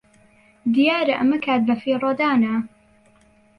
دیارە 0.75 1.13
ئەمە 1.17 1.37
کات 1.45 1.61
بەفیڕۆدانە. 1.67 2.53